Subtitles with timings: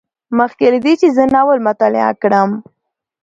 [0.37, 2.49] مخکې له دې چې زه ناول مطالعه کړم